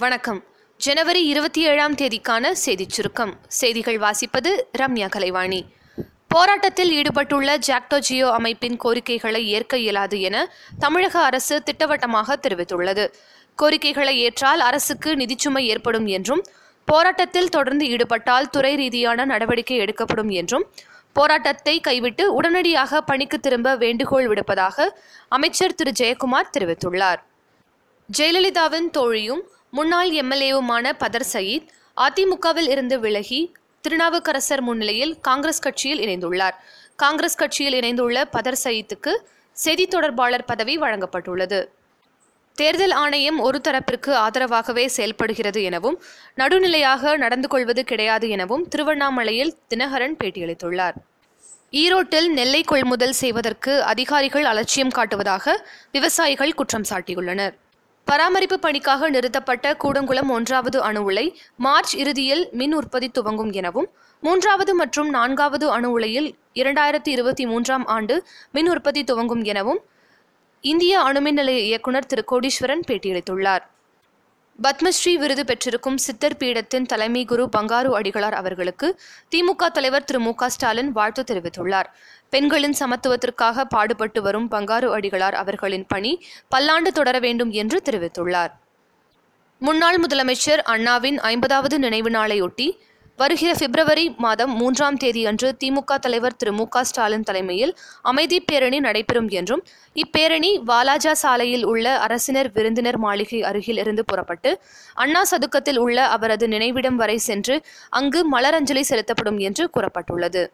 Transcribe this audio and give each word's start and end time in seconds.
வணக்கம். 0.00 0.44
ஜனவரி 0.76 1.24
இருபத்தி 1.24 1.60
ஏழாம் 1.62 1.94
தேதிக்கான 1.94 2.50
செய்திச் 2.50 2.88
சுருக்கம். 2.88 3.32
செய்திகள் 3.48 3.98
வாசிப்பது 3.98 4.50
ரம்யா 4.78 5.08
கலைவாணி. 5.08 5.66
போராட்டத்தில் 6.28 6.92
ஈடுபட்டுள்ள 6.92 7.58
ஜாக்டோ 7.58 7.98
ஜியோ 7.98 8.30
அமைப்பின் 8.30 8.76
கோரிக்கைகளை 8.76 9.48
ஏற்க 9.48 9.78
இயலாது 9.78 10.20
என 10.20 10.52
தமிழக 10.78 11.22
அரசு 11.22 11.62
திட்டவட்டமாக 11.62 12.36
தெரிவித்துள்ளது. 12.36 13.12
கோரிக்கைகளை 13.56 14.18
ஏற்றால் 14.18 14.60
அரசுக்கு 14.60 15.16
நிதிச்சுமை 15.16 15.58
ஏற்படும் 15.58 16.06
என்றும் 16.06 16.44
போராட்டத்தில் 16.84 17.48
தொடர்ந்து 17.48 17.86
ஈடுபட்டால் 17.86 18.50
துறை 18.50 18.74
ரீதியான 18.74 19.24
நடவடிக்கை 19.24 19.76
எடுக்கப்படும் 19.76 20.28
என்றும் 20.28 20.66
போராட்டத்தை 21.12 21.80
கைவிட்டு 21.80 22.34
உடனடியாக 22.34 23.00
பணிக்கு 23.00 23.40
திரும்ப 23.40 23.76
வேண்டுகோள் 23.76 24.28
விடுப்பதாக 24.28 24.88
அமைச்சர் 25.28 25.74
திரு. 25.74 25.92
ஜெயக்குமார் 26.00 26.54
தெரிவித்துள்ளார். 26.58 27.22
ஜெயலலிதாவின் 28.18 28.90
தோழியும் 28.90 29.48
முன்னாள் 29.70 30.10
எம்எல்ஏவுமான 30.10 30.92
பதர் 30.98 31.26
சயீத் 31.32 31.66
அதிமுகவில் 31.96 32.68
இருந்து 32.68 33.00
விலகி 33.00 33.40
திருநாவுக்கரசர் 33.84 34.60
முன்னிலையில் 34.60 35.12
காங்கிரஸ் 35.20 35.60
கட்சியில் 35.60 36.00
இணைந்துள்ளார். 36.00 36.56
காங்கிரஸ் 36.96 37.36
கட்சியில் 37.36 37.72
இணைந்துள்ள 37.72 38.24
பதர் 38.24 38.58
சயீத்துக்கு 38.64 39.12
செய்தி 39.52 39.86
தொடர்பாளர் 39.86 40.44
பதவி 40.44 40.78
வழங்கப்பட்டுள்ளது. 40.78 41.60
தேர்தல் 42.54 42.90
ஆணையம் 42.90 43.38
ஒரு 43.38 43.60
தரப்பிற்கு 43.68 44.12
ஆதரவாகவே 44.24 44.86
செயல்படுகிறது 44.86 45.62
எனவும் 45.62 46.02
நடுநிலையாக 46.36 47.16
நடந்து 47.16 47.48
கொள்வது 47.48 47.84
கிடையாது 47.84 48.28
எனவும் 48.28 48.68
திருவண்ணாமலையில் 48.68 49.56
தினகரன் 49.68 50.18
பேட்டியளித்துள்ளார். 50.24 50.98
ஈரோட்டில் 51.72 52.28
நெல்லை 52.28 52.62
கொள்முதல் 52.62 53.18
செய்வதற்கு 53.22 53.82
அதிகாரிகள் 53.82 54.44
அலட்சியம் 54.44 54.94
காட்டுவதாக 54.98 55.54
விவசாயிகள் 55.92 56.54
குற்றம் 56.54 56.88
சாட்டியுள்ளனர். 56.90 57.56
பராமரிப்பு 58.10 58.56
பணிக்காக 58.58 59.08
நிறுத்தப்பட்ட 59.10 59.66
கூடங்குளம் 59.82 60.30
ஒன்றாவது 60.36 60.78
அணு 60.82 61.00
உலை 61.02 61.24
மார்ச் 61.56 61.92
இறுதியில் 61.96 62.42
மின் 62.52 62.74
உற்பத்தி 62.74 63.08
துவங்கும் 63.08 63.52
எனவும் 63.52 63.88
மூன்றாவது 64.22 64.72
மற்றும் 64.74 65.08
நான்காவது 65.08 65.66
அணு 65.70 65.88
உலையில் 65.90 66.28
இரண்டாயிரத்தி 66.54 67.10
இருபத்தி 67.14 67.44
மூன்றாம் 67.46 67.84
ஆண்டு 67.86 68.14
மின் 68.52 68.70
உற்பத்தி 68.70 69.02
துவங்கும் 69.04 69.44
எனவும் 69.44 69.80
இந்திய 70.64 70.94
அணுமின் 71.00 71.38
நிலைய 71.40 71.60
இயக்குனர் 71.68 72.06
திரு 72.06 72.24
கோடீஸ்வரன் 72.32 72.84
பேட்டியளித்துள்ளார். 72.88 73.64
பத்மஸ்ரீ 74.64 75.12
விருது 75.14 75.44
பெற்றிருக்கும் 75.44 75.96
சித்தர் 75.96 76.36
பீடத்தின் 76.36 76.86
தலைமை 76.86 77.24
குரு 77.24 77.48
பங்காரு 77.56 77.90
அடிகளார் 77.98 78.36
அவர்களுக்கு 78.40 78.88
திமுக 79.30 79.66
தலைவர் 79.66 80.04
திரு 80.04 80.20
மு 80.20 80.34
க 80.34 80.48
ஸ்டாலின் 80.48 80.90
வாழ்த்து 80.92 81.22
தெரிவித்துள்ளார். 81.30 81.88
பெண்களின் 82.28 82.74
சமத்துவத்திற்காக 82.80 83.64
பாடுபட்டு 83.64 84.22
வரும் 84.22 84.50
பங்காரு 84.50 84.88
அடிகளார் 84.96 85.36
அவர்களின் 85.42 85.86
பணி 85.86 86.12
பல்லாண்டு 86.48 86.92
தொடர 86.92 87.18
வேண்டும் 87.18 87.50
என்று 87.50 87.82
தெரிவித்துள்ளார். 87.84 88.52
முன்னாள் 89.58 89.98
முதலமைச்சர் 90.00 90.62
அண்ணாவின் 90.74 91.18
ஐம்பதாவது 91.18 91.78
நினைவு 91.78 92.10
நாளையொட்டி 92.10 92.68
வருகிற 93.20 93.54
பிப்ரவரி 93.58 94.14
மாதம் 94.16 94.52
மூன்றாம் 94.56 94.96
தேதியன்று 94.96 95.48
திமுக 95.64 95.96
தலைவர் 95.98 96.36
திரு 96.36 96.52
மு 96.52 96.64
ஸ்டாலின் 96.82 97.22
தலைமையில் 97.22 97.72
அமைதி 98.02 98.40
பேரணி 98.40 98.78
நடைபெறும் 98.80 99.28
என்றும் 99.28 99.62
இப்பேரணி 99.96 100.50
வாலாஜா 100.66 101.12
சாலையில் 101.12 101.64
உள்ள 101.64 101.98
அரசினர் 101.98 102.50
விருந்தினர் 102.52 102.98
மாளிகை 102.98 103.42
அருகில் 103.42 103.76
இருந்து 103.76 104.04
புறப்பட்டு 104.04 104.60
அண்ணா 104.94 105.24
சதுக்கத்தில் 105.24 105.78
உள்ள 105.78 106.06
அவரது 106.06 106.48
நினைவிடம் 106.48 106.96
வரை 106.96 107.18
சென்று 107.18 107.56
அங்கு 107.90 108.22
மலரஞ்சலி 108.38 108.80
செலுத்தப்படும் 108.80 109.38
என்று 109.38 109.70
கூறப்பட்டுள்ளது. 109.74 110.44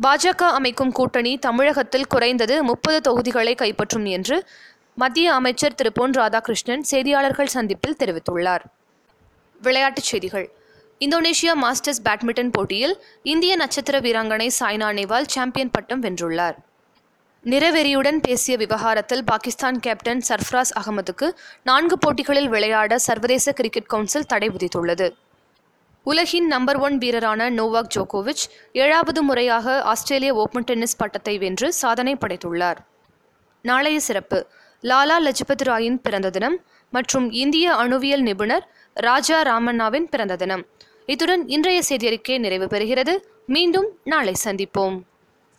பாஜக 0.00 0.42
அமைக்கும் 0.52 0.92
கூட்டணி 0.92 1.34
தமிழகத்தில் 1.38 2.06
குறைந்தது 2.06 2.62
முப்பது 2.62 3.00
தொகுதிகளை 3.00 3.54
கைப்பற்றும் 3.54 4.08
என்று 4.08 4.38
மத்திய 4.94 5.34
அமைச்சர் 5.34 5.74
திரு 5.74 5.92
பொன் 5.92 6.10
ராதாகிருஷ்ணன் 6.10 6.88
செய்தியாளர்கள் 6.90 7.54
சந்திப்பில் 7.58 8.00
தெரிவித்துள்ளார். 8.00 8.64
விளையாட்டுச் 9.60 10.10
செய்திகள். 10.10 10.48
இந்தோனேஷியா 11.04 11.52
மாஸ்டர்ஸ் 11.62 12.02
பேட்மிண்டன் 12.04 12.50
போட்டியில் 12.50 12.94
இந்திய 13.22 13.56
நட்சத்திர 13.56 13.96
வீராங்கனை 14.00 14.46
சாய்னா 14.58 14.88
நேவால் 14.98 15.26
சாம்பியன் 15.34 15.70
பட்டம் 15.70 16.02
வென்றுள்ளார். 16.02 16.56
நிறவெறியுடன் 17.44 18.18
பேசிய 18.22 18.56
விவகாரத்தில் 18.56 19.24
பாகிஸ்தான் 19.24 19.78
கேப்டன் 19.80 20.22
சர்ஃப்ராஸ் 20.28 20.72
அகமதுக்கு 20.80 21.28
நான்கு 21.62 21.98
போட்டிகளில் 21.98 22.48
விளையாட 22.48 22.98
சர்வதேச 22.98 23.52
கிரிக்கெட் 23.52 23.90
கவுன்சில் 23.94 24.28
தடை 24.32 24.48
விதித்துள்ளது. 24.48 25.08
உலகின் 26.06 26.46
நம்பர் 26.46 26.78
ஒன் 26.86 26.98
வீரரான 26.98 27.50
நோவாக் 27.58 27.90
ஜோகோவிச் 27.94 28.44
ஏழாவது 28.72 29.22
முறையாக 29.22 29.82
ஆஸ்திரேலிய 29.92 30.34
ஓபன் 30.34 30.64
டென்னிஸ் 30.64 30.96
பட்டத்தை 30.96 31.38
வென்று 31.38 31.72
சாதனை 31.72 32.14
படைத்துள்ளார். 32.14 32.76
நாளைய 33.62 33.98
சிறப்பு 34.00 34.40
லாலா 34.82 35.18
லஜபத் 35.26 35.66
ராயின் 35.70 35.98
பிறந்த 36.06 36.30
தினம் 36.30 36.56
மற்றும் 36.90 37.28
இந்திய 37.42 37.66
அணுவியல் 37.74 38.24
நிபுணர் 38.30 38.64
ராஜா 39.06 39.36
ராமண்ணாவின் 39.42 40.08
பிறந்த 40.14 40.36
தினம். 40.36 40.64
இத்துடன் 41.06 41.48
இன்றைய 41.48 41.82
செய்தியறிக்கை 41.88 42.38
நிறைவு 42.38 42.66
பெறுகிறது. 42.66 43.18
மீண்டும் 43.46 43.98
நாளை 44.04 44.34
சந்திப்போம். 44.44 45.00